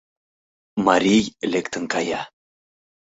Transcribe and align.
Марий 0.85 1.25
лектын 1.51 1.83
кая. 1.93 2.21